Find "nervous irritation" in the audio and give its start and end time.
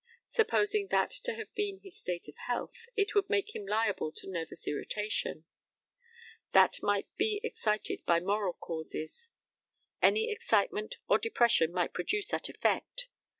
4.27-5.45